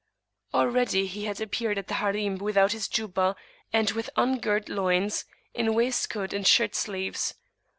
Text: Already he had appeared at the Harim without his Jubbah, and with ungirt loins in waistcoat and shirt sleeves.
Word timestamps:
Already 0.51 1.05
he 1.05 1.25
had 1.25 1.39
appeared 1.39 1.77
at 1.77 1.87
the 1.87 1.93
Harim 1.93 2.39
without 2.39 2.71
his 2.71 2.87
Jubbah, 2.87 3.35
and 3.71 3.91
with 3.91 4.09
ungirt 4.15 4.67
loins 4.67 5.25
in 5.53 5.75
waistcoat 5.75 6.33
and 6.33 6.47
shirt 6.47 6.73
sleeves. 6.73 7.35